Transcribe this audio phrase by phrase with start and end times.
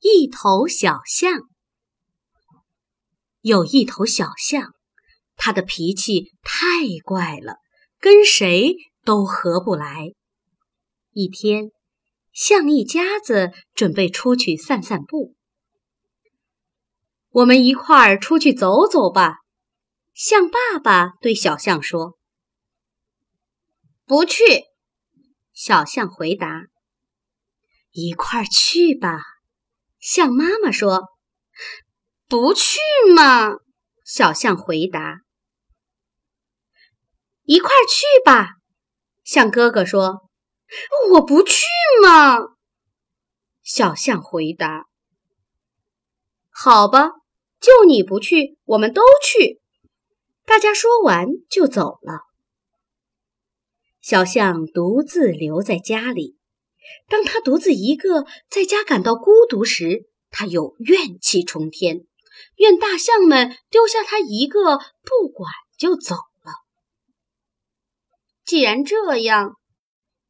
[0.00, 1.42] 一头小象。
[3.40, 4.74] 有一头小象，
[5.36, 7.56] 它的脾气太怪了，
[8.00, 8.74] 跟谁
[9.04, 10.08] 都合不来。
[11.12, 11.70] 一天，
[12.32, 15.34] 象一家子准备出去散散步。
[17.30, 19.36] 我们一块儿出去走走吧。
[20.12, 22.18] 象爸爸对小象说
[24.06, 24.64] ：“不去。”
[25.52, 26.64] 小象回答
[27.92, 29.20] ：“一块儿去吧。”
[30.06, 31.08] 象妈妈说
[32.30, 32.78] ：“不去
[33.12, 33.56] 嘛。”
[34.06, 35.22] 小象回答
[37.42, 38.50] ：“一块去吧。”
[39.24, 40.30] 象哥哥说
[41.10, 41.64] ：“我不去
[42.00, 42.38] 嘛。”
[43.64, 44.86] 小象回答
[46.54, 47.10] ：“好吧。”
[47.58, 49.60] 就你不去，我们都去。
[50.44, 52.20] 大家说完就走了。
[54.00, 56.36] 小象独自留在家里。
[57.08, 62.06] 当他独自一个在家感到孤独时，他又怨气冲天，
[62.56, 66.52] 怨大象们丢下他一个不管就走了。
[68.44, 69.56] 既然这样，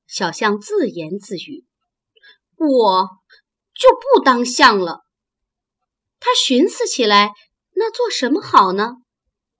[0.06, 1.64] 小象自言自语
[2.56, 3.08] ：“我
[3.74, 5.00] 就不当象了。”
[6.20, 7.32] 他寻思起来，
[7.74, 8.96] 那做什么好呢？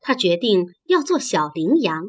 [0.01, 2.05] 他决定要做小羚羊。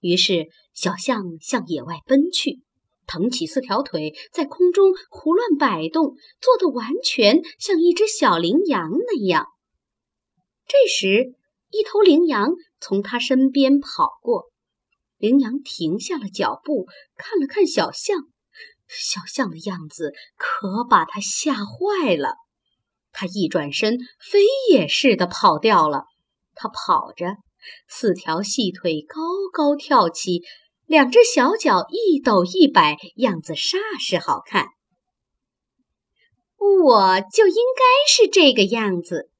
[0.00, 2.62] 于是，小象向野外奔去，
[3.06, 9.46] 腾起四条腿，在空中胡乱摆动，做的完全像一只小羚羊那样。
[10.66, 11.34] 这时，
[11.70, 14.50] 一头羚羊从他身边跑过，
[15.18, 18.24] 羚羊停下了脚步，看了看小象，
[18.88, 22.34] 小象的样子可把他吓坏了。
[23.12, 24.40] 他一转身，飞
[24.70, 26.04] 也似的跑掉了。
[26.54, 27.36] 他跑着，
[27.88, 29.20] 四条细腿高
[29.52, 30.42] 高跳起，
[30.86, 34.68] 两只小脚一抖一摆，样子煞是好看。
[36.58, 39.30] 我就应该是这个样子。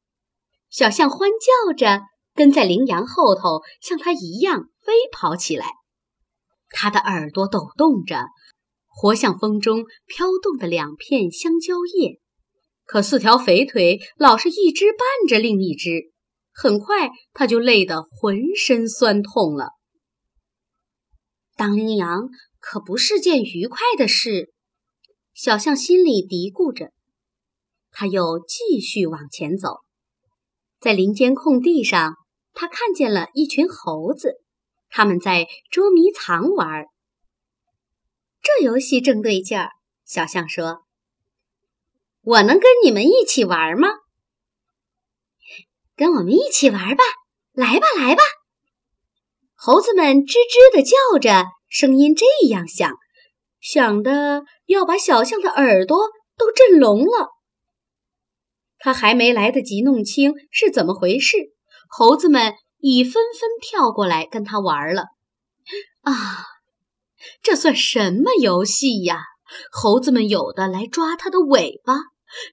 [0.69, 2.03] 小象欢叫着，
[2.35, 5.67] 跟在羚羊后头，像它一样飞跑起来。
[6.69, 8.27] 它的耳朵抖动着，
[8.89, 12.19] 活像风中飘动的两片香蕉叶。
[12.85, 16.13] 可四条肥腿老是一只绊着另一只，
[16.53, 19.76] 很快他就累得浑身酸痛了。
[21.57, 22.29] 当羚羊
[22.61, 24.53] 可不是件愉快的事，
[25.33, 26.93] 小象心里嘀咕着。
[27.91, 29.79] 他又继续往前走，
[30.79, 32.17] 在林间空地上，
[32.53, 34.35] 他看见了一群猴子，
[34.91, 36.89] 他们在捉迷藏玩儿。
[38.43, 39.71] 这游戏正对劲儿，
[40.05, 40.83] 小象说。
[42.21, 43.89] 我能跟你们一起玩吗？
[45.97, 47.05] 跟我们一起玩吧！
[47.53, 48.23] 来吧，来吧！
[49.57, 52.93] 猴子们吱吱地叫着，声音这样响，
[53.61, 57.31] 响的要把小象的耳朵都震聋了。
[58.79, 61.39] 他还没来得及弄清是怎么回事，
[61.89, 65.05] 猴子们已纷纷跳过来跟他玩了。
[66.03, 66.45] 啊，
[67.43, 69.23] 这算什么游戏呀？
[69.73, 71.95] 猴子们有的来抓他的尾巴。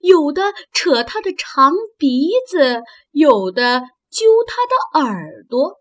[0.01, 5.79] 有的扯他的长鼻子，有的揪他的耳朵，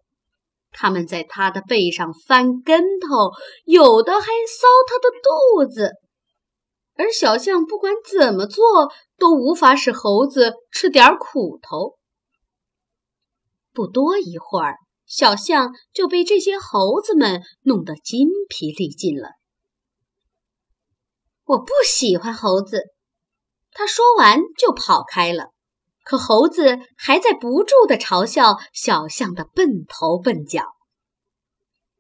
[0.73, 3.31] 他们在他的背上翻跟头，
[3.65, 5.93] 有的还搔他的肚子。
[6.95, 11.99] 而小象不管怎么做，都无法使猴子吃点苦头。
[13.73, 19.31] 不多一会儿，小象就被这些猴子们弄得筋疲力尽了。
[21.45, 22.83] 我不喜欢猴子。
[23.75, 25.52] 他说完就跑开了，
[26.13, 30.67] 可猴子还在不住地嘲笑小象的笨头笨脚。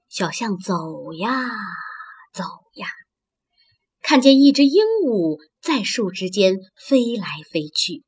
[0.06, 1.48] 小象走呀
[2.34, 2.88] 走呀，
[4.02, 8.04] 看见一只鹦鹉在树枝间飞来飞去，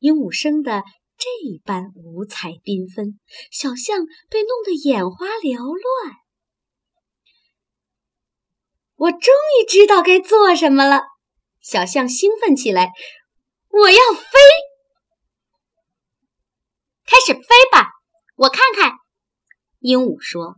[0.00, 0.82] 鹦鹉生的
[1.16, 1.28] 这
[1.64, 3.20] 般五彩缤纷，
[3.52, 6.16] 小象被弄得眼花缭乱。
[8.96, 11.02] 我终于知道该做什么了。
[11.60, 12.90] 小象兴奋起来，
[13.68, 14.65] 我要飞！
[17.06, 17.42] 开始飞
[17.72, 17.88] 吧，
[18.36, 18.92] 我看看。
[19.78, 20.56] 鹦鹉说。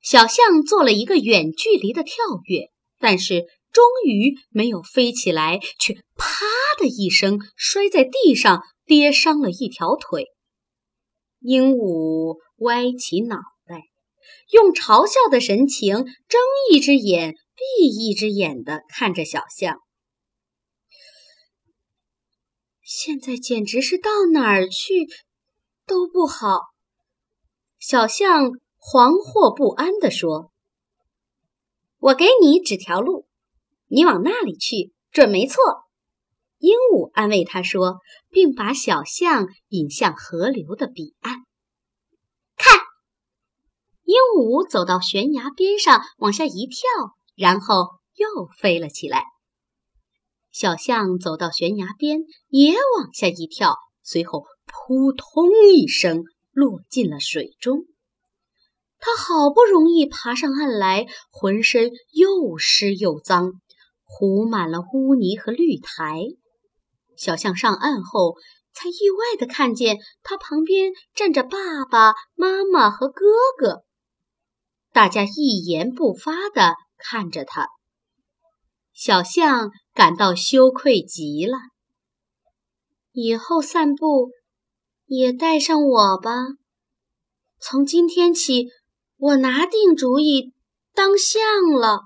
[0.00, 2.14] 小象做了一个远距离的跳
[2.44, 6.46] 跃，但是终于没有飞起来，却啪
[6.78, 10.26] 的一声摔在地上，跌伤了一条腿。
[11.40, 13.36] 鹦鹉歪起脑
[13.66, 13.82] 袋，
[14.52, 17.36] 用嘲笑的神情睁一只眼。
[17.78, 19.80] 闭一只眼的看着小象，
[22.92, 25.06] 现在简直是到哪儿去
[25.86, 26.58] 都不好。
[27.78, 28.50] 小象
[28.80, 30.50] 惶惑不安地说
[32.00, 33.28] ：“我给你指条路，
[33.86, 35.62] 你往那里去，准没错。
[36.58, 41.44] 鹦鹉安慰他说，并把小象引向河流的彼岸。
[42.56, 42.76] 看，
[44.02, 46.82] 鹦鹉走到悬崖边上，往下一跳，
[47.36, 49.22] 然后又飞了起来。
[50.52, 57.84] 小象走到悬崖边，也往下一跳，随后扑通一声落进了水中。
[58.98, 63.52] 他好不容易爬上岸来，浑身又湿又脏，
[64.04, 66.24] 糊满了污泥和绿苔。
[67.16, 68.34] 小象上岸后，
[68.74, 73.24] 才意外地看见他旁边站着爸爸妈妈和哥
[73.56, 73.84] 哥。
[74.92, 77.68] 大家一言不发地看着他。
[79.00, 81.56] 小象感到羞愧极了。
[83.12, 84.32] 以后散步
[85.06, 86.32] 也带上我吧。
[87.58, 88.66] 从今天起，
[89.16, 90.52] 我拿定主意
[90.92, 91.40] 当象
[91.72, 92.02] 了。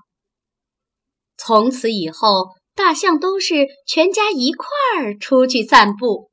[1.35, 2.55] 从此以后。
[2.77, 4.67] 大象都是全家一块
[4.97, 6.29] 儿出去散步。